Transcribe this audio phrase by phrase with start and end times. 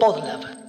[0.00, 0.61] Podlab.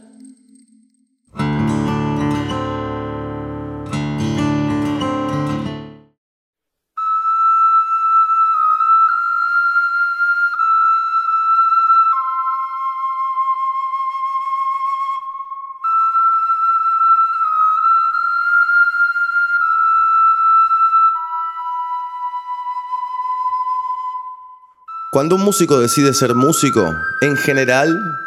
[25.14, 26.92] Cuando un músico decide ser músico,
[27.22, 28.20] en general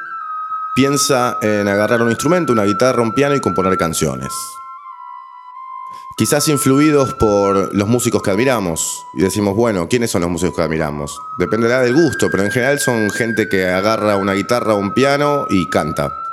[0.77, 4.33] piensa en agarrar un instrumento, una guitarra, un piano y componer canciones.
[6.17, 9.05] Quizás influidos por los músicos que admiramos.
[9.15, 11.21] Y decimos, bueno, ¿quiénes son los músicos que admiramos?
[11.41, 15.47] Dependerá del gusto, pero en general son gente que agarra una guitarra o un piano
[15.51, 16.26] y canta.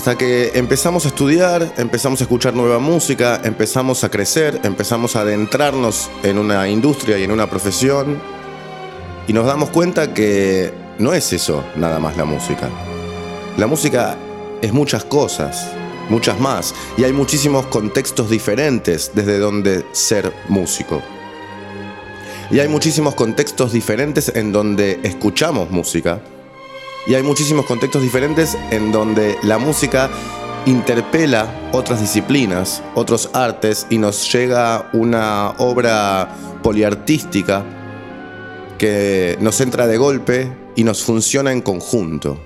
[0.00, 5.20] Hasta que empezamos a estudiar, empezamos a escuchar nueva música, empezamos a crecer, empezamos a
[5.20, 8.18] adentrarnos en una industria y en una profesión
[9.28, 12.70] y nos damos cuenta que no es eso nada más la música.
[13.58, 14.16] La música
[14.62, 15.70] es muchas cosas,
[16.08, 21.02] muchas más, y hay muchísimos contextos diferentes desde donde ser músico.
[22.50, 26.22] Y hay muchísimos contextos diferentes en donde escuchamos música
[27.06, 30.10] y hay muchísimos contextos diferentes en donde la música
[30.66, 37.64] interpela otras disciplinas, otros artes y nos llega una obra poliartística
[38.78, 42.38] que nos entra de golpe y nos funciona en conjunto.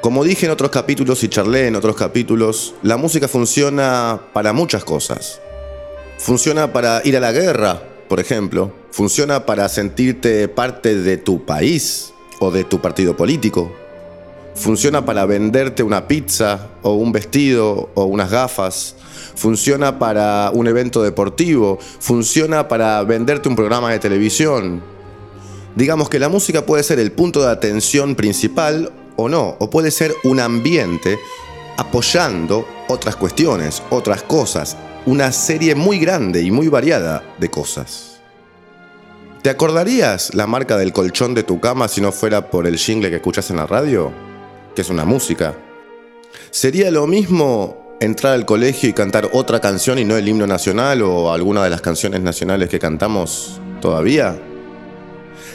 [0.00, 4.84] Como dije en otros capítulos y charlé en otros capítulos, la música funciona para muchas
[4.84, 5.40] cosas.
[6.18, 12.12] Funciona para ir a la guerra, por ejemplo, funciona para sentirte parte de tu país
[12.38, 13.72] o de tu partido político.
[14.54, 18.96] Funciona para venderte una pizza o un vestido o unas gafas.
[19.34, 21.78] Funciona para un evento deportivo.
[22.00, 24.82] Funciona para venderte un programa de televisión.
[25.74, 29.90] Digamos que la música puede ser el punto de atención principal o no, o puede
[29.90, 31.18] ser un ambiente
[31.78, 38.20] apoyando otras cuestiones, otras cosas, una serie muy grande y muy variada de cosas.
[39.42, 43.10] ¿Te acordarías la marca del colchón de tu cama si no fuera por el jingle
[43.10, 44.12] que escuchas en la radio?
[44.76, 45.56] Que es una música.
[46.50, 51.02] ¿Sería lo mismo entrar al colegio y cantar otra canción y no el himno nacional
[51.02, 54.40] o alguna de las canciones nacionales que cantamos todavía?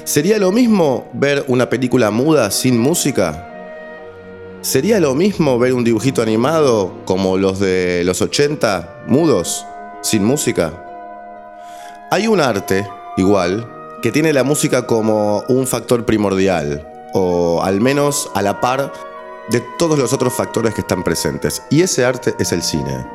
[0.04, 3.57] ¿Sería lo mismo ver una película muda sin música?
[4.62, 9.66] ¿Sería lo mismo ver un dibujito animado como los de los 80, mudos,
[10.02, 10.74] sin música?
[12.10, 13.70] Hay un arte, igual,
[14.02, 18.92] que tiene la música como un factor primordial, o al menos a la par
[19.50, 23.06] de todos los otros factores que están presentes, y ese arte es el cine.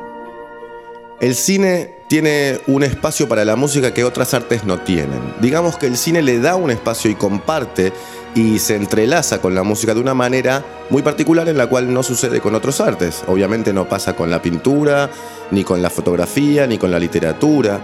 [1.19, 5.35] El cine tiene un espacio para la música que otras artes no tienen.
[5.41, 7.93] Digamos que el cine le da un espacio y comparte
[8.35, 12.03] y se entrelaza con la música de una manera muy particular en la cual no
[12.03, 13.23] sucede con otros artes.
[13.27, 15.09] Obviamente no pasa con la pintura,
[15.51, 17.79] ni con la fotografía, ni con la literatura.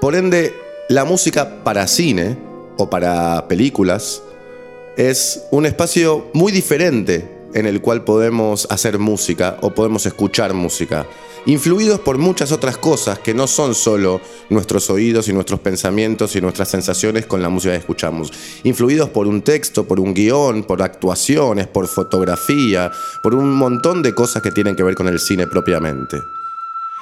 [0.00, 0.54] Por ende,
[0.88, 2.38] la música para cine
[2.76, 4.22] o para películas
[4.96, 11.06] es un espacio muy diferente en el cual podemos hacer música o podemos escuchar música
[11.48, 14.20] influidos por muchas otras cosas que no son solo
[14.50, 18.30] nuestros oídos y nuestros pensamientos y nuestras sensaciones con la música que escuchamos,
[18.64, 22.92] influidos por un texto, por un guion, por actuaciones, por fotografía,
[23.22, 26.22] por un montón de cosas que tienen que ver con el cine propiamente.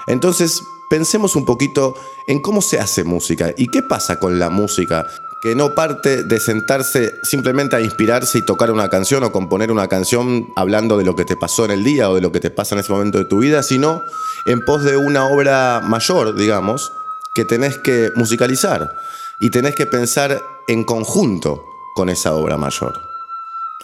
[0.07, 1.97] Entonces, pensemos un poquito
[2.29, 5.09] en cómo se hace música y qué pasa con la música
[5.47, 9.87] que no parte de sentarse simplemente a inspirarse y tocar una canción o componer una
[9.87, 12.51] canción hablando de lo que te pasó en el día o de lo que te
[12.51, 14.03] pasa en ese momento de tu vida, sino
[14.45, 16.91] en pos de una obra mayor, digamos,
[17.33, 18.97] que tenés que musicalizar
[19.39, 21.65] y tenés que pensar en conjunto
[21.95, 23.01] con esa obra mayor.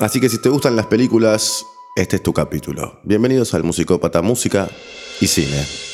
[0.00, 2.98] Así que si te gustan las películas, este es tu capítulo.
[3.04, 4.68] Bienvenidos al Musicópata Música
[5.20, 5.91] y Cine.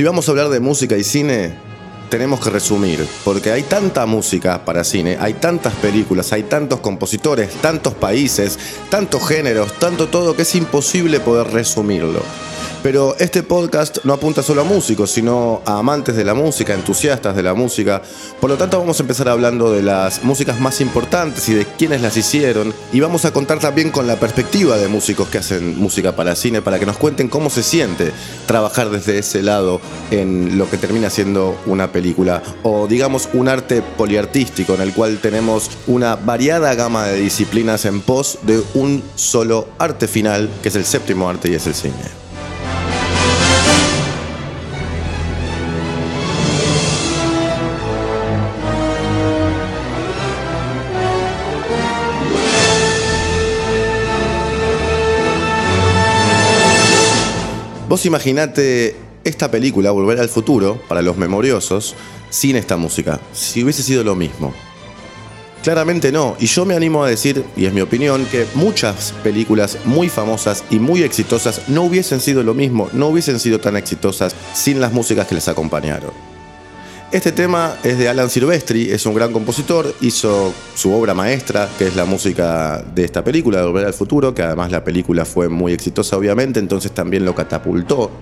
[0.00, 1.52] Si vamos a hablar de música y cine,
[2.08, 7.52] tenemos que resumir, porque hay tanta música para cine, hay tantas películas, hay tantos compositores,
[7.56, 8.58] tantos países,
[8.88, 12.22] tantos géneros, tanto todo que es imposible poder resumirlo.
[12.82, 17.36] Pero este podcast no apunta solo a músicos, sino a amantes de la música, entusiastas
[17.36, 18.00] de la música.
[18.40, 22.00] Por lo tanto, vamos a empezar hablando de las músicas más importantes y de quiénes
[22.00, 22.72] las hicieron.
[22.90, 26.62] Y vamos a contar también con la perspectiva de músicos que hacen música para cine,
[26.62, 28.12] para que nos cuenten cómo se siente
[28.46, 29.78] trabajar desde ese lado
[30.10, 32.42] en lo que termina siendo una película.
[32.62, 38.00] O digamos un arte poliartístico en el cual tenemos una variada gama de disciplinas en
[38.00, 42.19] pos de un solo arte final, que es el séptimo arte y es el cine.
[57.90, 58.94] Vos imaginate
[59.24, 61.96] esta película, Volver al Futuro, para los memoriosos,
[62.30, 64.54] sin esta música, si hubiese sido lo mismo.
[65.64, 69.76] Claramente no, y yo me animo a decir, y es mi opinión, que muchas películas
[69.86, 74.36] muy famosas y muy exitosas no hubiesen sido lo mismo, no hubiesen sido tan exitosas
[74.54, 76.29] sin las músicas que les acompañaron.
[77.12, 81.88] Este tema es de Alan Silvestri, es un gran compositor, hizo su obra maestra, que
[81.88, 85.72] es la música de esta película, Volver al Futuro, que además la película fue muy
[85.72, 88.12] exitosa obviamente, entonces también lo catapultó.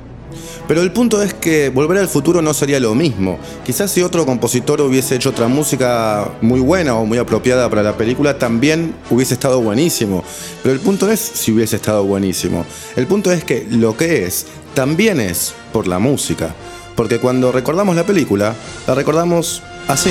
[0.67, 3.39] Pero el punto es que Volver al Futuro no sería lo mismo.
[3.63, 7.95] Quizás si otro compositor hubiese hecho otra música muy buena o muy apropiada para la
[7.95, 10.25] película, también hubiese estado buenísimo.
[10.63, 12.65] Pero el punto es si hubiese estado buenísimo.
[12.97, 16.55] El punto es que lo que es, también es por la música
[16.99, 18.57] porque cuando recordamos la película,
[18.89, 20.11] la recordamos así.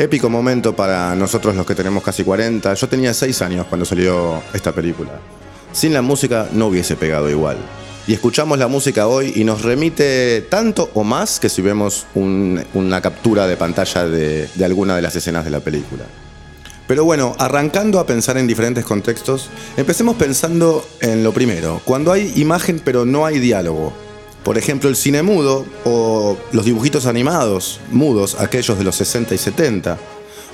[0.00, 2.72] Épico momento para nosotros los que tenemos casi 40.
[2.72, 5.20] Yo tenía 6 años cuando salió esta película.
[5.72, 7.58] Sin la música no hubiese pegado igual.
[8.06, 13.02] Y escuchamos la música hoy y nos remite tanto o más que si vemos una
[13.02, 16.04] captura de pantalla de, alguna de las escenas de la película.
[16.86, 21.82] Pero bueno, arrancando a pensar en diferentes contextos, empecemos pensando en lo primero.
[21.84, 23.92] Cuando hay imagen pero no hay diálogo,
[24.44, 29.38] por ejemplo, el cine mudo o los dibujitos animados mudos, aquellos de los 60 y
[29.38, 29.98] 70.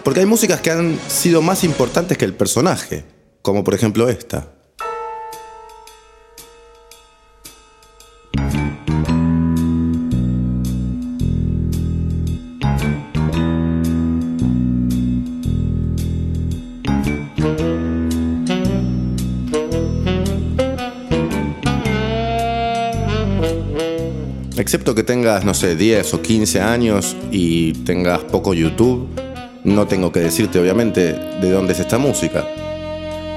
[0.03, 3.05] Porque hay músicas que han sido más importantes que el personaje,
[3.43, 4.56] como por ejemplo esta.
[24.67, 29.07] Excepto que tengas, no sé, 10 o 15 años y tengas poco YouTube,
[29.63, 32.45] no tengo que decirte obviamente de dónde es esta música.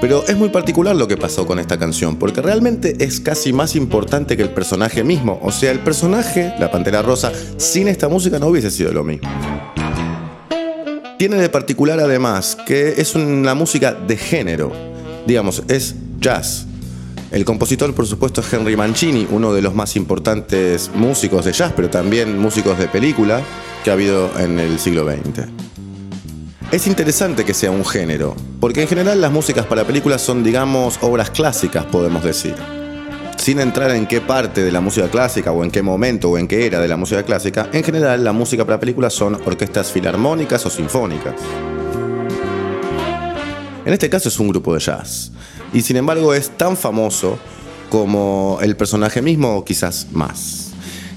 [0.00, 3.76] Pero es muy particular lo que pasó con esta canción, porque realmente es casi más
[3.76, 5.38] importante que el personaje mismo.
[5.40, 9.30] O sea, el personaje, la Pantera Rosa, sin esta música no hubiese sido lo mismo.
[11.16, 14.72] Tiene de particular además que es una música de género.
[15.28, 16.66] Digamos, es jazz.
[17.30, 21.72] El compositor, por supuesto, es Henry Mancini, uno de los más importantes músicos de jazz,
[21.76, 23.40] pero también músicos de película
[23.84, 25.46] que ha habido en el siglo XX.
[26.72, 30.98] Es interesante que sea un género, porque en general las músicas para películas son, digamos,
[31.02, 32.54] obras clásicas, podemos decir.
[33.36, 36.48] Sin entrar en qué parte de la música clásica o en qué momento o en
[36.48, 40.66] qué era de la música clásica, en general la música para películas son orquestas filarmónicas
[40.66, 41.36] o sinfónicas.
[43.84, 45.30] En este caso es un grupo de jazz
[45.72, 47.38] y sin embargo es tan famoso
[47.90, 50.70] como el personaje mismo o quizás más.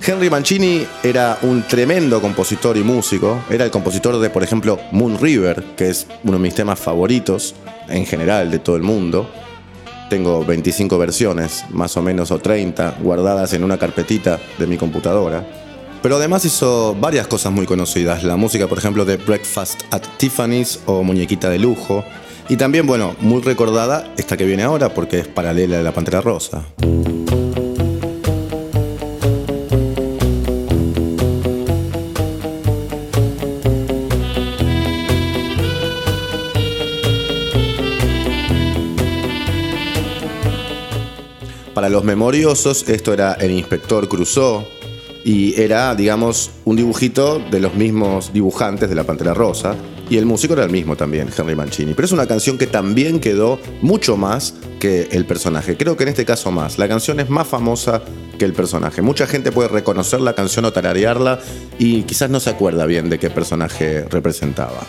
[0.05, 5.17] Henry Mancini era un tremendo compositor y músico, era el compositor de, por ejemplo, Moon
[5.17, 7.55] River, que es uno de mis temas favoritos
[7.87, 9.29] en general de todo el mundo.
[10.09, 15.47] Tengo 25 versiones, más o menos, o 30, guardadas en una carpetita de mi computadora.
[16.01, 18.25] Pero además hizo varias cosas muy conocidas.
[18.25, 22.03] La música, por ejemplo, de Breakfast at Tiffany's o Muñequita de Lujo.
[22.49, 26.21] Y también, bueno, muy recordada esta que viene ahora porque es paralela de la Pantera
[26.21, 26.65] Rosa.
[41.73, 44.65] Para los memoriosos, esto era el inspector Crusoe
[45.25, 49.75] y era, digamos, un dibujito de los mismos dibujantes de la Pantera Rosa.
[50.13, 51.95] Y el músico era el mismo también, Henry Mancini.
[51.95, 55.75] Pero es una canción que también quedó mucho más que el personaje.
[55.75, 56.77] Creo que en este caso más.
[56.77, 58.03] La canción es más famosa
[58.37, 59.01] que el personaje.
[59.01, 61.39] Mucha gente puede reconocer la canción o tararearla
[61.79, 64.81] y quizás no se acuerda bien de qué personaje representaba.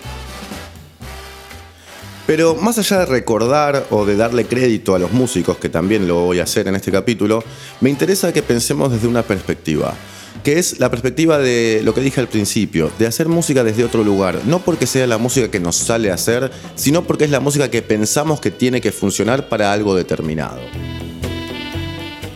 [2.26, 6.16] Pero más allá de recordar o de darle crédito a los músicos, que también lo
[6.16, 7.42] voy a hacer en este capítulo,
[7.80, 9.94] me interesa que pensemos desde una perspectiva
[10.44, 14.04] que es la perspectiva de lo que dije al principio, de hacer música desde otro
[14.04, 17.40] lugar, no porque sea la música que nos sale a hacer, sino porque es la
[17.40, 20.60] música que pensamos que tiene que funcionar para algo determinado.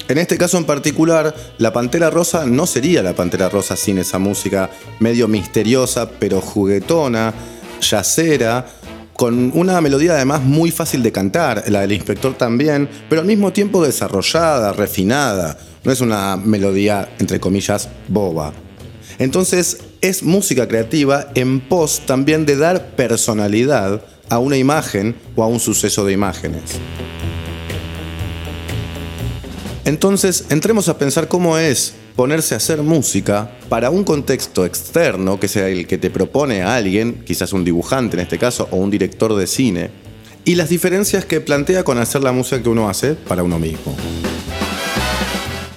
[0.08, 4.18] En este caso en particular, la Pantera Rosa no sería la Pantera Rosa sin esa
[4.18, 7.34] música medio misteriosa, pero juguetona,
[7.82, 8.66] yacera,
[9.18, 13.52] con una melodía además muy fácil de cantar, la del inspector también, pero al mismo
[13.52, 15.58] tiempo desarrollada, refinada.
[15.82, 18.52] No es una melodía, entre comillas, boba.
[19.18, 25.48] Entonces es música creativa en pos también de dar personalidad a una imagen o a
[25.48, 26.78] un suceso de imágenes.
[29.84, 35.46] Entonces, entremos a pensar cómo es ponerse a hacer música para un contexto externo, que
[35.46, 38.90] sea el que te propone a alguien, quizás un dibujante en este caso, o un
[38.90, 39.90] director de cine,
[40.44, 43.94] y las diferencias que plantea con hacer la música que uno hace para uno mismo.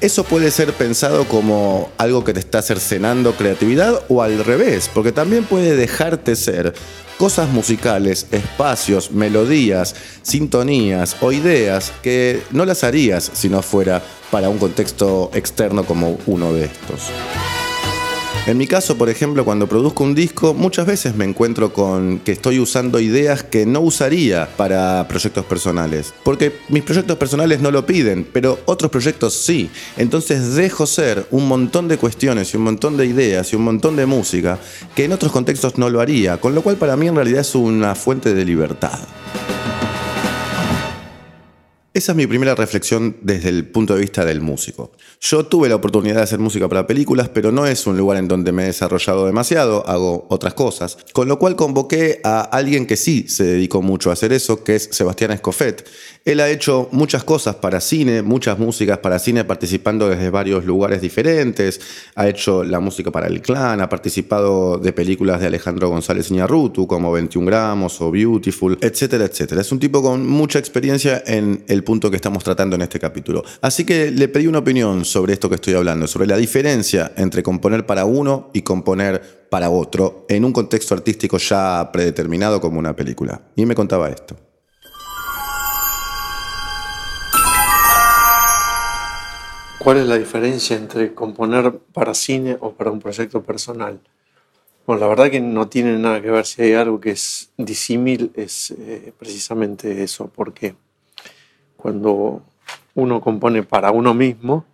[0.01, 5.11] Eso puede ser pensado como algo que te está cercenando creatividad o al revés, porque
[5.11, 6.73] también puede dejarte ser
[7.21, 14.01] cosas musicales, espacios, melodías, sintonías o ideas que no las harías si no fuera
[14.31, 17.11] para un contexto externo como uno de estos.
[18.47, 22.31] En mi caso, por ejemplo, cuando produzco un disco, muchas veces me encuentro con que
[22.31, 26.11] estoy usando ideas que no usaría para proyectos personales.
[26.23, 29.69] Porque mis proyectos personales no lo piden, pero otros proyectos sí.
[29.95, 33.95] Entonces dejo ser un montón de cuestiones y un montón de ideas y un montón
[33.95, 34.57] de música
[34.95, 36.37] que en otros contextos no lo haría.
[36.37, 38.99] Con lo cual para mí en realidad es una fuente de libertad.
[41.93, 44.93] Esa es mi primera reflexión desde el punto de vista del músico.
[45.19, 48.29] Yo tuve la oportunidad de hacer música para películas, pero no es un lugar en
[48.29, 50.97] donde me he desarrollado demasiado, hago otras cosas.
[51.11, 54.77] Con lo cual convoqué a alguien que sí se dedicó mucho a hacer eso, que
[54.77, 55.85] es Sebastián Escofet.
[56.23, 61.01] Él ha hecho muchas cosas para cine, muchas músicas para cine, participando desde varios lugares
[61.01, 61.81] diferentes.
[62.15, 66.87] Ha hecho la música para el clan, ha participado de películas de Alejandro González Iñarrutu,
[66.87, 69.59] como 21 gramos o Beautiful, etcétera, etcétera.
[69.59, 73.43] Es un tipo con mucha experiencia en el punto que estamos tratando en este capítulo.
[73.61, 77.43] Así que le pedí una opinión sobre esto que estoy hablando, sobre la diferencia entre
[77.43, 82.95] componer para uno y componer para otro en un contexto artístico ya predeterminado como una
[82.95, 83.41] película.
[83.55, 84.35] Y me contaba esto.
[89.83, 93.99] ¿Cuál es la diferencia entre componer para cine o para un proyecto personal?
[94.85, 98.31] Bueno, la verdad que no tiene nada que ver si hay algo que es disímil,
[98.35, 100.75] es eh, precisamente eso, porque
[101.81, 102.41] cuando
[102.95, 104.65] uno compone para uno mismo,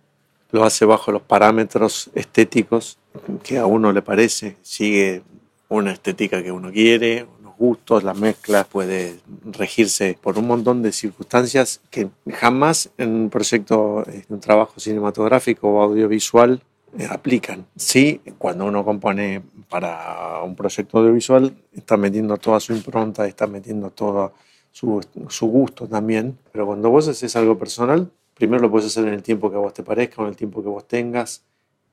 [0.50, 2.98] lo hace bajo los parámetros estéticos
[3.42, 5.22] que a uno le parece, sigue
[5.68, 7.26] una estética que uno quiere,
[7.58, 14.04] gustos, la mezcla puede regirse por un montón de circunstancias que jamás en un proyecto,
[14.08, 16.62] en un trabajo cinematográfico o audiovisual
[16.96, 17.66] eh, aplican.
[17.76, 23.90] Sí, cuando uno compone para un proyecto audiovisual, está metiendo toda su impronta, está metiendo
[23.90, 24.32] todo
[24.70, 29.22] su, gusto también, pero cuando vos haces algo personal, primero lo puedes hacer en el
[29.22, 31.42] tiempo que a vos te parezca, en el tiempo que vos tengas,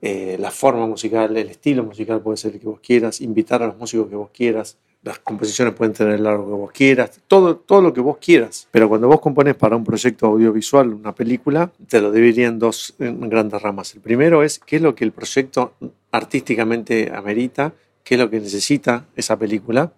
[0.01, 3.67] eh, la forma musical, el estilo musical puede ser el que vos quieras, invitar a
[3.67, 7.57] los músicos que vos quieras, las composiciones pueden tener el largo que vos quieras, todo,
[7.57, 8.67] todo lo que vos quieras.
[8.71, 12.95] Pero cuando vos compones para un proyecto audiovisual, una película, te lo dividiría en dos
[12.97, 13.93] grandes ramas.
[13.93, 15.73] El primero es qué es lo que el proyecto
[16.11, 19.93] artísticamente amerita, qué es lo que necesita esa película.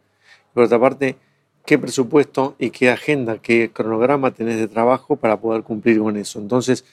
[0.54, 1.16] Por otra parte,
[1.68, 6.40] qué presupuesto y qué agenda, qué cronograma tenés de trabajo para poder cumplir con eso.
[6.40, 6.84] Entonces,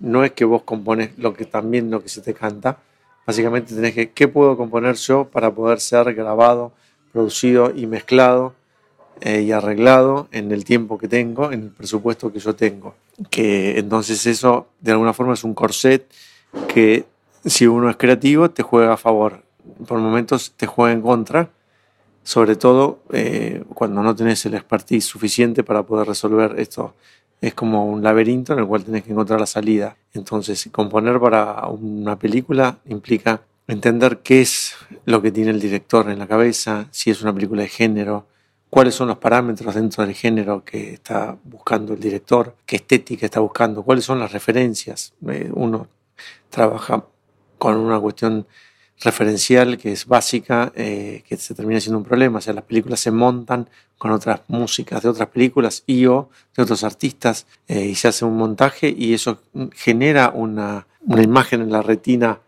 [0.00, 2.78] no es que vos compones lo que también lo que se te canta.
[3.24, 6.72] Básicamente tenés que, ¿qué puedo componer yo para poder ser grabado?
[7.14, 8.54] producido y mezclado
[9.20, 12.96] eh, y arreglado en el tiempo que tengo, en el presupuesto que yo tengo.
[13.30, 16.04] Que entonces eso de alguna forma es un corset
[16.66, 17.04] que
[17.44, 19.44] si uno es creativo te juega a favor,
[19.86, 21.50] por momentos te juega en contra,
[22.24, 26.94] sobre todo eh, cuando no tenés el expertise suficiente para poder resolver esto.
[27.40, 29.96] Es como un laberinto en el cual tenés que encontrar la salida.
[30.14, 36.18] Entonces, componer para una película implica entender qué es lo que tiene el director en
[36.18, 38.26] la cabeza, si es una película de género,
[38.70, 43.40] cuáles son los parámetros dentro del género que está buscando el director, qué estética está
[43.40, 45.12] buscando, cuáles son las referencias.
[45.28, 45.88] Eh, uno
[46.50, 47.04] trabaja
[47.58, 48.46] con una cuestión
[49.00, 52.38] referencial que es básica, eh, que se termina siendo un problema.
[52.38, 56.62] O sea, las películas se montan con otras músicas de otras películas y o de
[56.62, 59.40] otros artistas eh, y se hace un montaje y eso
[59.74, 62.40] genera una, una imagen en la retina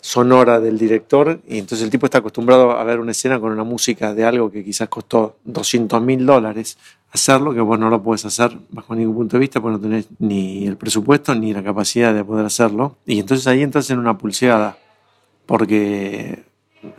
[0.00, 3.62] sonora del director y entonces el tipo está acostumbrado a ver una escena con una
[3.62, 6.76] música de algo que quizás costó 200 mil dólares
[7.12, 10.08] hacerlo, que vos no lo puedes hacer bajo ningún punto de vista porque no tenés
[10.18, 12.96] ni el presupuesto ni la capacidad de poder hacerlo.
[13.06, 14.78] Y entonces ahí entras en una pulseada
[15.46, 16.44] porque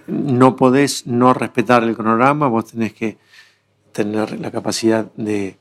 [0.07, 3.17] no podés no respetar el cronograma, vos tenés que
[3.91, 5.57] tener la capacidad de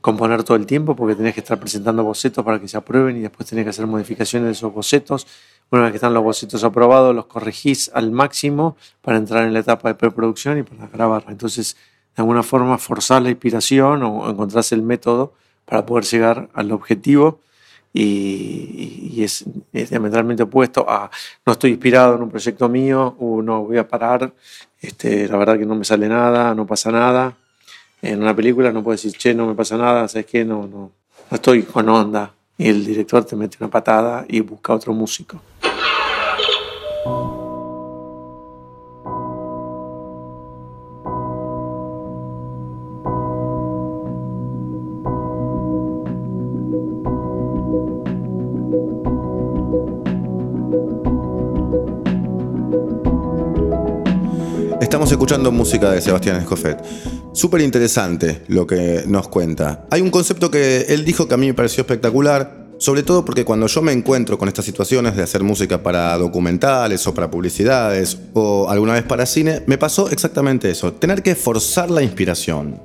[0.00, 3.20] componer todo el tiempo porque tenés que estar presentando bocetos para que se aprueben y
[3.20, 5.26] después tenés que hacer modificaciones de esos bocetos.
[5.70, 9.60] Una vez que están los bocetos aprobados, los corregís al máximo para entrar en la
[9.60, 11.24] etapa de preproducción y para grabar.
[11.28, 11.76] Entonces,
[12.14, 15.32] de alguna forma, forzar la inspiración o encontrar el método
[15.64, 17.40] para poder llegar al objetivo
[17.92, 21.10] y, es, diametralmente opuesto a
[21.44, 24.32] no estoy inspirado en un proyecto mío, o no voy a parar,
[24.80, 27.36] este, la verdad que no me sale nada, no pasa nada,
[28.02, 30.44] en una película no puedes decir, che, no me pasa nada, ¿sabes qué?
[30.44, 30.90] No, no,
[31.30, 32.34] no estoy con onda.
[32.58, 35.40] Y el director te mete una patada y busca otro músico.
[55.22, 56.82] Escuchando música de Sebastián Escoffet.
[57.32, 59.86] Súper interesante lo que nos cuenta.
[59.88, 63.44] Hay un concepto que él dijo que a mí me pareció espectacular, sobre todo porque
[63.44, 68.18] cuando yo me encuentro con estas situaciones de hacer música para documentales o para publicidades
[68.32, 72.82] o alguna vez para cine, me pasó exactamente eso, tener que forzar la inspiración.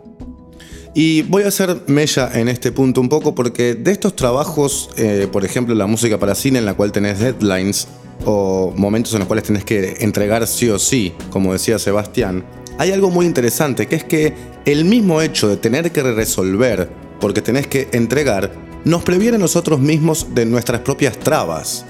[0.94, 5.28] Y voy a hacer mella en este punto un poco porque de estos trabajos, eh,
[5.32, 7.88] por ejemplo la música para cine en la cual tenés deadlines
[8.26, 12.44] o momentos en los cuales tenés que entregar sí o sí, como decía Sebastián,
[12.78, 14.34] hay algo muy interesante, que es que
[14.66, 18.54] el mismo hecho de tener que resolver, porque tenés que entregar,
[18.86, 21.86] nos previene a nosotros mismos de nuestras propias trabas,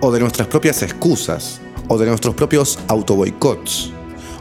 [0.00, 3.92] o de nuestras propias excusas, o de nuestros propios autoboicots,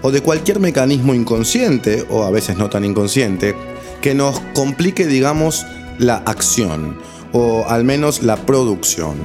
[0.01, 3.55] o de cualquier mecanismo inconsciente, o a veces no tan inconsciente,
[4.01, 5.65] que nos complique, digamos,
[5.99, 6.97] la acción,
[7.31, 9.15] o al menos la producción.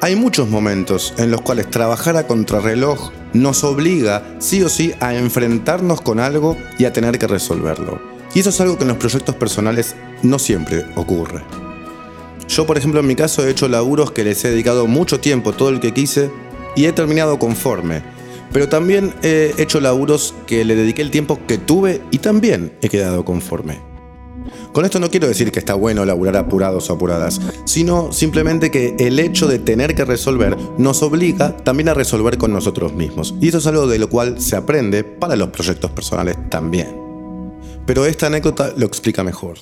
[0.00, 5.16] Hay muchos momentos en los cuales trabajar a contrarreloj nos obliga sí o sí a
[5.16, 8.00] enfrentarnos con algo y a tener que resolverlo.
[8.32, 11.42] Y eso es algo que en los proyectos personales no siempre ocurre.
[12.48, 15.52] Yo, por ejemplo, en mi caso he hecho laburos que les he dedicado mucho tiempo,
[15.52, 16.30] todo el que quise,
[16.76, 18.02] y he terminado conforme.
[18.52, 22.88] Pero también he hecho laburos que le dediqué el tiempo que tuve y también he
[22.88, 23.87] quedado conforme.
[24.72, 28.96] Con esto no quiero decir que está bueno laburar apurados o apuradas, sino simplemente que
[28.98, 33.34] el hecho de tener que resolver nos obliga también a resolver con nosotros mismos.
[33.40, 36.88] Y eso es algo de lo cual se aprende para los proyectos personales también.
[37.86, 39.58] Pero esta anécdota lo explica mejor.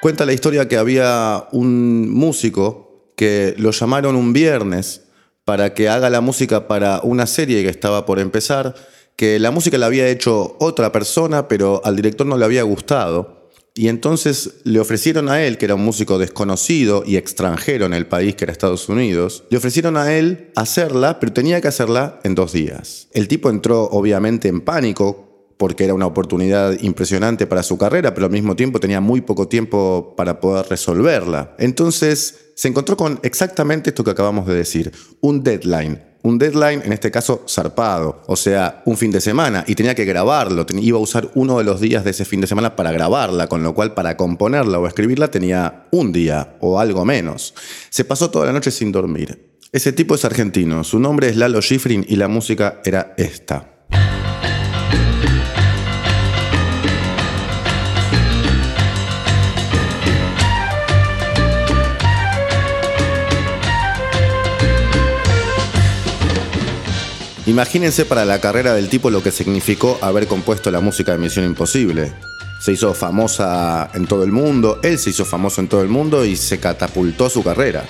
[0.00, 5.02] Cuenta la historia que había un músico que lo llamaron un viernes
[5.44, 8.74] para que haga la música para una serie que estaba por empezar
[9.16, 13.44] que la música la había hecho otra persona, pero al director no le había gustado.
[13.76, 18.06] Y entonces le ofrecieron a él, que era un músico desconocido y extranjero en el
[18.06, 22.36] país, que era Estados Unidos, le ofrecieron a él hacerla, pero tenía que hacerla en
[22.36, 23.08] dos días.
[23.12, 25.24] El tipo entró obviamente en pánico
[25.56, 29.48] porque era una oportunidad impresionante para su carrera, pero al mismo tiempo tenía muy poco
[29.48, 31.56] tiempo para poder resolverla.
[31.58, 36.92] Entonces se encontró con exactamente esto que acabamos de decir, un deadline un deadline, en
[36.94, 41.00] este caso zarpado, o sea, un fin de semana, y tenía que grabarlo, iba a
[41.02, 43.92] usar uno de los días de ese fin de semana para grabarla, con lo cual
[43.92, 47.54] para componerla o escribirla tenía un día o algo menos.
[47.90, 49.58] Se pasó toda la noche sin dormir.
[49.70, 53.84] Ese tipo es argentino, su nombre es Lalo Schifrin y la música era esta.
[67.46, 71.44] Imagínense para la carrera del tipo lo que significó haber compuesto la música de Misión
[71.44, 72.14] Imposible.
[72.58, 76.24] Se hizo famosa en todo el mundo, él se hizo famoso en todo el mundo
[76.24, 77.84] y se catapultó su carrera.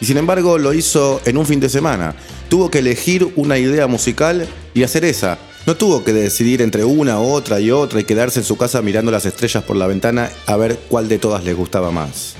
[0.00, 2.14] Y sin embargo lo hizo en un fin de semana.
[2.48, 5.36] Tuvo que elegir una idea musical y hacer esa.
[5.66, 9.10] No tuvo que decidir entre una, otra y otra y quedarse en su casa mirando
[9.10, 12.34] las estrellas por la ventana a ver cuál de todas le gustaba más.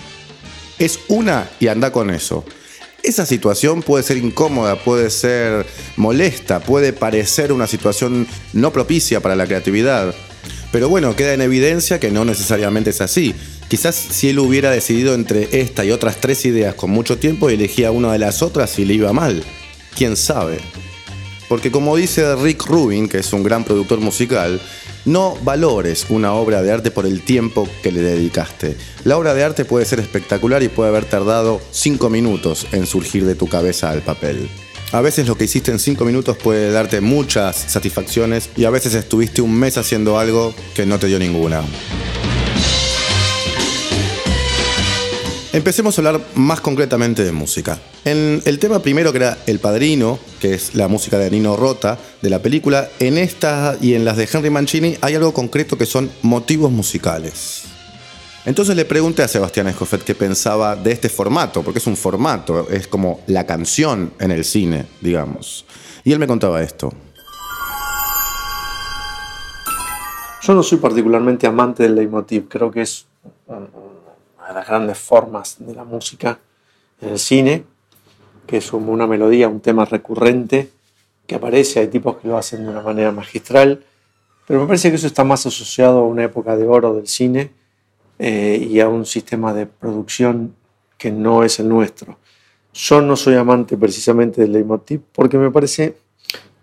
[0.78, 2.44] Es una y anda con eso.
[3.02, 9.34] Esa situación puede ser incómoda, puede ser molesta, puede parecer una situación no propicia para
[9.34, 10.14] la creatividad.
[10.70, 13.34] Pero bueno, queda en evidencia que no necesariamente es así.
[13.68, 17.90] Quizás si él hubiera decidido entre esta y otras tres ideas con mucho tiempo, elegía
[17.90, 19.42] una de las otras y le iba mal.
[19.96, 20.58] ¿Quién sabe?
[21.48, 24.60] Porque como dice Rick Rubin, que es un gran productor musical,
[25.04, 28.76] No valores una obra de arte por el tiempo que le dedicaste.
[29.04, 33.24] La obra de arte puede ser espectacular y puede haber tardado 5 minutos en surgir
[33.24, 34.48] de tu cabeza al papel.
[34.92, 38.94] A veces lo que hiciste en 5 minutos puede darte muchas satisfacciones y a veces
[38.94, 41.62] estuviste un mes haciendo algo que no te dio ninguna.
[45.52, 47.78] Empecemos a hablar más concretamente de música.
[48.06, 51.98] En el tema primero que era El Padrino, que es la música de Nino Rota
[52.22, 55.84] de la película, en esta y en las de Henry Mancini hay algo concreto que
[55.84, 57.64] son motivos musicales.
[58.46, 62.70] Entonces le pregunté a Sebastián Escoffet qué pensaba de este formato, porque es un formato,
[62.70, 65.66] es como la canción en el cine, digamos.
[66.02, 66.90] Y él me contaba esto.
[70.40, 73.06] Yo no soy particularmente amante del leitmotiv, creo que es
[74.52, 76.38] las grandes formas de la música
[77.00, 77.64] en el cine,
[78.46, 80.70] que es una melodía, un tema recurrente
[81.26, 83.84] que aparece, hay tipos que lo hacen de una manera magistral,
[84.46, 87.50] pero me parece que eso está más asociado a una época de oro del cine
[88.18, 90.54] eh, y a un sistema de producción
[90.98, 92.18] que no es el nuestro.
[92.74, 95.96] Yo no soy amante precisamente del leitmotiv porque me parece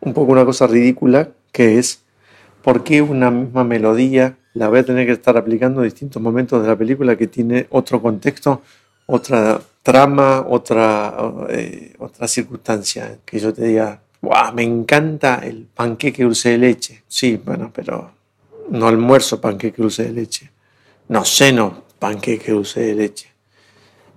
[0.02, 2.04] un poco una cosa ridícula que es
[2.64, 6.62] por qué una misma melodía la voy a tener que estar aplicando en distintos momentos
[6.62, 8.62] de la película que tiene otro contexto,
[9.06, 11.16] otra trama, otra,
[11.50, 13.20] eh, otra circunstancia.
[13.26, 14.54] Que yo te diga, ¡Wow!
[14.54, 17.04] Me encanta el panqueque dulce de leche.
[17.08, 18.12] Sí, bueno, pero
[18.70, 20.52] no almuerzo panqueque dulce de leche.
[21.08, 23.30] No ceno panqueque dulce de leche.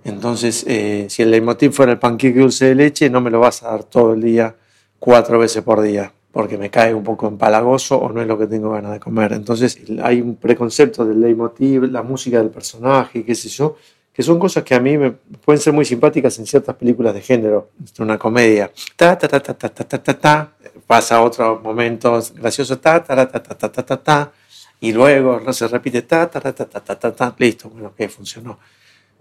[0.03, 3.63] Entonces, eh, si el leitmotiv fuera el panqueque dulce de leche, no me lo vas
[3.63, 4.55] a dar todo el día,
[4.99, 8.47] cuatro veces por día porque me cae un poco empalagoso o no es lo que
[8.47, 9.33] tengo ganas de comer.
[9.33, 13.77] Entonces hay un preconcepto del leitmotiv, la música del personaje, qué sé yo,
[14.11, 17.21] que son cosas que a mí me pueden ser muy simpáticas en ciertas películas de
[17.21, 17.69] género,
[17.99, 18.71] una comedia.
[18.95, 20.51] Ta, ta, ta, ta, ta, ta, ta, ta,
[20.87, 24.31] pasa otro momento gracioso, ta, ta, ta, ta, ta, ta, ta, ta,
[24.79, 28.57] y luego se repite, ta, ta, ta, ta, ta, ta, ta, listo, bueno, que funcionó.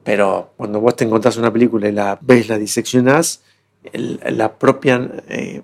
[0.02, 3.42] Pero cuando vos te encontrás una película y la ves, la diseccionás,
[3.92, 5.60] la propia eh,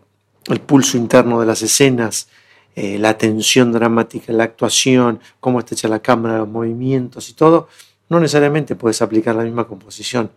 [0.48, 2.28] el pulso interno de las escenas,
[2.74, 7.68] eh, la tensión dramática, la actuación, cómo está hecha la cámara, los movimientos y todo,
[8.08, 10.30] no necesariamente puedes aplicar la misma composición.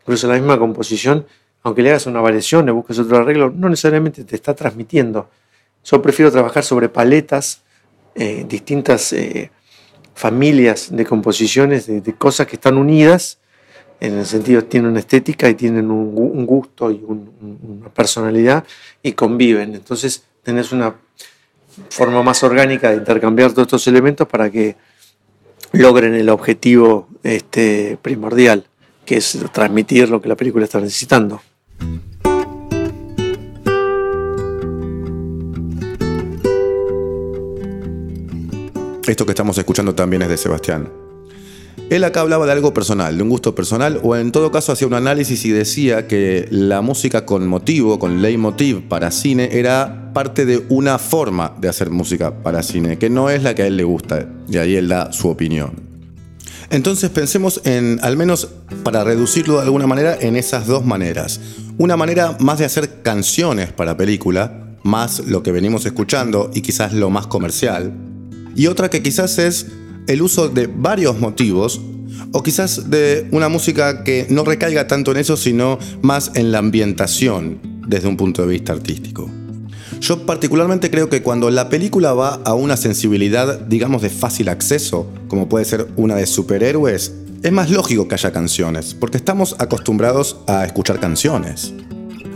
[0.00, 1.26] Incluso la misma composición,
[1.62, 5.28] aunque le hagas una variación, le busques otro arreglo, no necesariamente te está transmitiendo.
[5.84, 7.62] Yo prefiero trabajar sobre paletas,
[8.14, 9.50] eh, distintas eh,
[10.14, 13.38] familias de composiciones, de, cosas que están unidas,
[14.00, 18.64] en el sentido tienen una estética y tienen un, gusto y una personalidad
[19.02, 19.74] y conviven.
[19.74, 20.94] Entonces tenés una
[21.90, 24.76] forma más orgánica de intercambiar todos estos elementos para que
[25.72, 28.66] logren el objetivo este, primordial,
[29.04, 31.42] que es transmitir lo que la película está necesitando.
[39.06, 41.07] Esto que estamos escuchando también es de Sebastián.
[41.90, 44.86] Él acá hablaba de algo personal, de un gusto personal, o en todo caso hacía
[44.86, 50.44] un análisis y decía que la música con motivo, con leitmotiv para cine, era parte
[50.44, 53.78] de una forma de hacer música para cine, que no es la que a él
[53.78, 55.72] le gusta, y ahí él da su opinión.
[56.68, 58.48] Entonces pensemos en, al menos
[58.82, 61.40] para reducirlo de alguna manera, en esas dos maneras.
[61.78, 66.92] Una manera más de hacer canciones para película, más lo que venimos escuchando y quizás
[66.92, 67.94] lo más comercial,
[68.54, 69.68] y otra que quizás es
[70.08, 71.80] el uso de varios motivos
[72.32, 76.58] o quizás de una música que no recaiga tanto en eso, sino más en la
[76.58, 79.30] ambientación desde un punto de vista artístico.
[80.00, 85.10] Yo particularmente creo que cuando la película va a una sensibilidad, digamos, de fácil acceso,
[85.28, 90.38] como puede ser una de superhéroes, es más lógico que haya canciones, porque estamos acostumbrados
[90.46, 91.72] a escuchar canciones.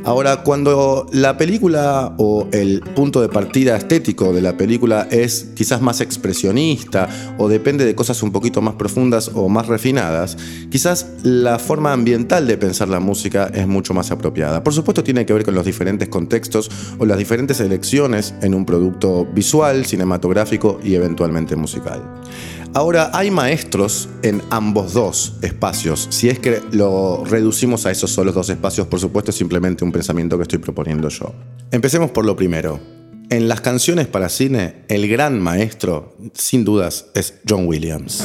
[0.05, 5.81] Ahora, cuando la película o el punto de partida estético de la película es quizás
[5.81, 10.37] más expresionista o depende de cosas un poquito más profundas o más refinadas,
[10.71, 14.65] quizás la forma ambiental de pensar la música es mucho más apropiada.
[14.65, 18.67] Por supuesto tiene que ver con los diferentes contextos o las diferentes elecciones en un
[18.67, 22.03] producto visual, cinematográfico y eventualmente musical.
[22.75, 26.07] Ahora, hay maestros en ambos dos espacios.
[26.09, 29.93] Si es que lo reducimos a esos solos dos espacios, por supuesto, es simplemente un
[29.93, 31.35] pensamiento que estoy proponiendo yo.
[31.71, 32.81] Empecemos por lo primero.
[33.29, 38.25] En las canciones para cine, el gran maestro, sin dudas, es John Williams.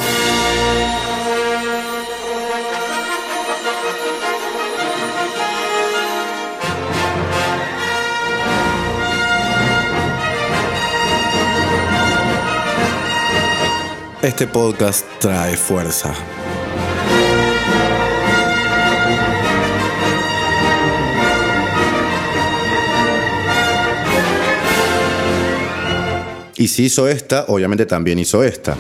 [14.28, 16.13] Este podcast trae fuerza.
[26.58, 28.76] Y si hizo esta, obviamente también hizo esta.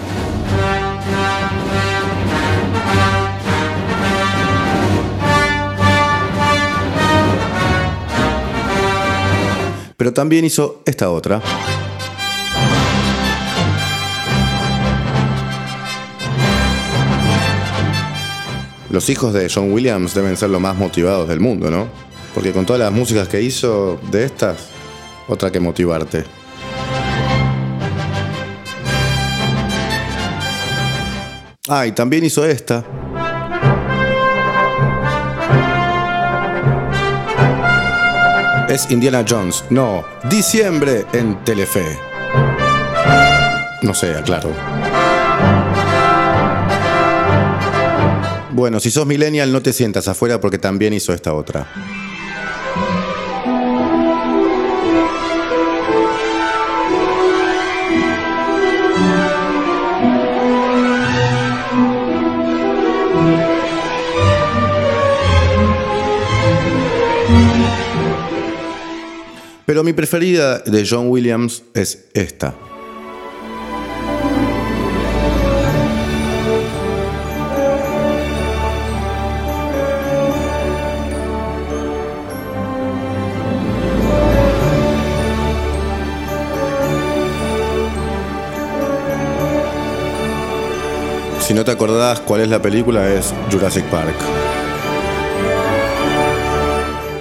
[9.95, 11.41] Pero también hizo esta otra.
[18.97, 21.87] Los hijos de John Williams deben ser los más motivados del mundo, ¿no?
[22.33, 24.69] Porque con todas las músicas que hizo de estas,
[25.27, 26.23] otra que motivarte.
[31.67, 32.83] Ah, y también hizo esta.
[38.67, 39.63] Es Indiana Jones.
[39.69, 41.85] No, diciembre en Telefe.
[43.83, 44.76] No sé, aclaro.
[48.57, 51.67] Bueno, si sos millennial no te sientas afuera porque también hizo esta otra.
[69.67, 72.55] Pero mi preferida de John Williams es esta.
[91.47, 94.17] Si no te acordás cuál es la película, es Jurassic Park.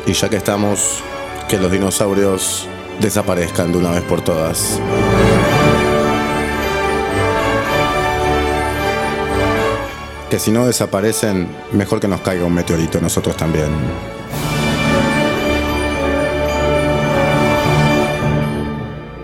[0.05, 1.01] Y ya que estamos,
[1.49, 2.67] que los dinosaurios
[2.99, 4.81] desaparezcan de una vez por todas.
[10.29, 13.71] Que si no desaparecen, mejor que nos caiga un meteorito nosotros también.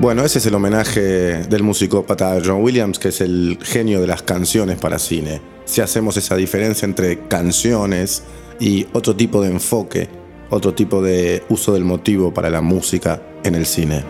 [0.02, 1.00] Bueno, ese es el homenaje
[1.44, 5.40] del musicópata John Williams, que es el genio de las canciones para cine.
[5.64, 8.24] Si hacemos esa diferencia entre canciones
[8.58, 10.08] y otro tipo de enfoque,
[10.50, 14.02] otro tipo de uso del motivo para la música en el cine.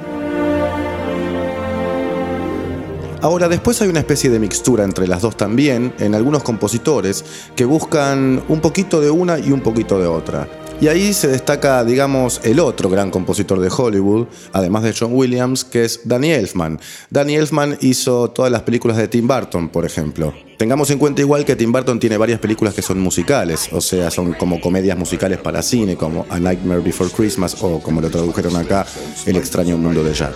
[3.21, 7.23] Ahora, después hay una especie de mixtura entre las dos también, en algunos compositores
[7.55, 10.49] que buscan un poquito de una y un poquito de otra.
[10.83, 15.65] Y ahí se destaca, digamos, el otro gran compositor de Hollywood, además de John Williams,
[15.65, 16.81] que es Danny Elfman.
[17.09, 20.35] Danny Elfman hizo todas las películas de Tim Burton, por ejemplo.
[20.59, 24.11] Tengamos en cuenta igual que Tim Burton tiene varias películas que son musicales, o sea,
[24.11, 28.57] son como comedias musicales para cine, como A Nightmare Before Christmas o como lo tradujeron
[28.57, 28.85] acá,
[29.25, 30.35] El extraño mundo de Jack.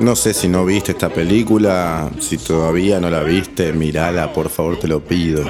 [0.00, 4.78] No sé si no viste esta película, si todavía no la viste, mirala, por favor,
[4.78, 5.44] te lo pido.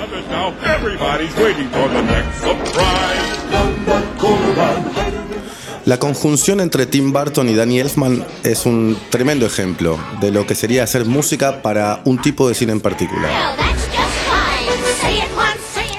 [5.85, 10.57] La conjunción entre Tim Burton y Danny Elfman es un tremendo ejemplo de lo que
[10.57, 13.70] sería hacer música para un tipo de cine en particular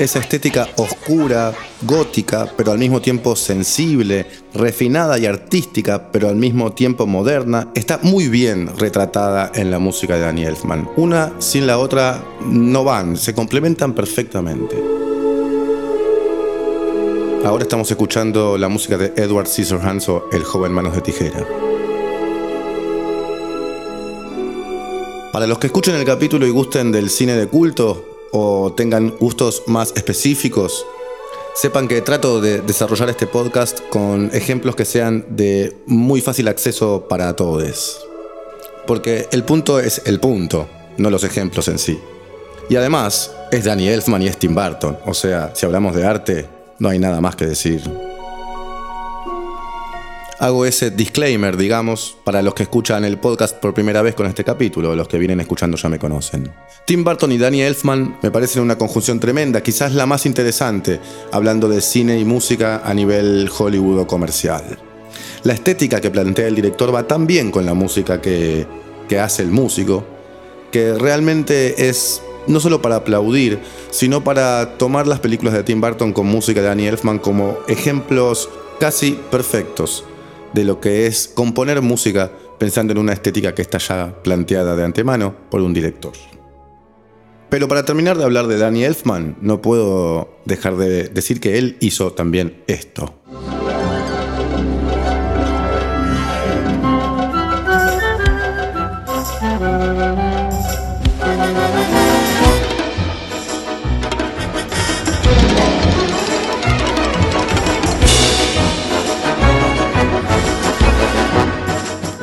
[0.04, 6.74] esa estética oscura, gótica, pero al mismo tiempo sensible, refinada y artística, pero al mismo
[6.74, 10.90] tiempo moderna, está muy bien retratada en la música de Danny Elfman.
[10.98, 14.76] Una sin la otra no van, se complementan perfectamente.
[17.46, 21.46] Ahora estamos escuchando la música de Edward Scissorhands o El joven manos de tijera.
[25.32, 29.63] Para los que escuchen el capítulo y gusten del cine de culto, o tengan gustos
[29.67, 30.86] más específicos,
[31.56, 37.08] sepan que trato de desarrollar este podcast con ejemplos que sean de muy fácil acceso
[37.10, 38.06] para todos.
[38.88, 40.67] Porque el punto es el punto,
[40.98, 42.00] no los ejemplos en sí.
[42.70, 44.98] Y además, es Danny Elfman y es Tim Burton.
[45.06, 46.48] O sea, si hablamos de arte,
[46.80, 48.11] no hay nada más que decir
[50.42, 54.44] hago ese disclaimer, digamos, para los que escuchan el podcast por primera vez con este
[54.44, 56.52] capítulo, los que vienen escuchando ya me conocen.
[56.88, 61.00] Tim Burton y Danny Elfman me parecen una conjunción tremenda, quizás la más interesante,
[61.32, 64.80] hablando de cine y música a nivel Hollywood o comercial.
[65.44, 68.66] La estética que plantea el director va tan bien con la música que,
[69.08, 70.04] que hace el músico,
[70.72, 73.60] que realmente es no solo para aplaudir,
[73.92, 78.50] sino para tomar las películas de Tim Burton con música de Danny Elfman como ejemplos
[78.80, 80.06] casi perfectos
[80.54, 84.84] de lo que es componer música pensando en una estética que está ya planteada de
[84.84, 86.14] antemano por un director.
[87.50, 91.76] Pero para terminar de hablar de Danny Elfman, no puedo dejar de decir que él
[91.82, 93.14] hizo también esto.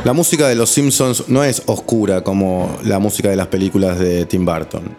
[0.09, 4.25] La música de Los Simpsons no es oscura como la música de las películas de
[4.25, 4.97] Tim Burton.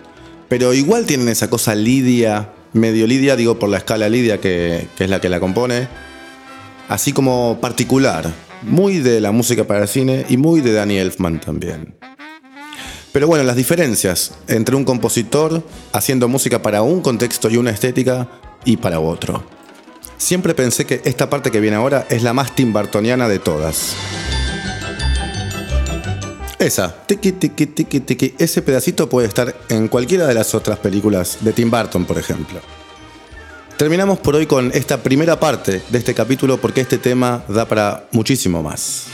[0.48, 5.10] Pero igual tienen esa cosa lidia, medio lidia, digo por la escala lidia que, es
[5.10, 5.88] la que la compone,
[6.90, 11.42] así como particular, muy de la música para el cine y muy de Danny Elfman
[11.42, 11.96] también.
[13.12, 18.28] Pero bueno, las diferencias entre un compositor haciendo música para un contexto y una estética
[18.64, 19.44] y para otro.
[20.18, 23.96] Siempre pensé que esta parte que viene ahora es la más timbartoniana de todas.
[26.60, 31.38] Esa, tiki tiki tiki tiki, ese pedacito puede estar en cualquiera de las otras películas
[31.40, 32.60] de Tim Burton, por ejemplo.
[33.78, 38.10] Terminamos por hoy con esta primera parte de este capítulo porque este tema da para
[38.12, 39.06] muchísimo más.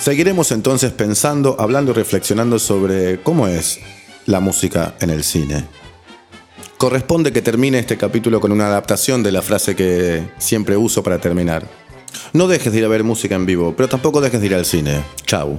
[0.00, 3.78] Seguiremos entonces pensando, hablando y reflexionando sobre cómo es
[4.26, 5.66] la música en el cine.
[6.78, 11.20] Corresponde que termine este capítulo con una adaptación de la frase que siempre uso para
[11.20, 11.79] terminar.
[12.32, 14.64] No dejes de ir a ver música en vivo, pero tampoco dejes de ir al
[14.64, 15.02] cine.
[15.26, 15.58] Chau.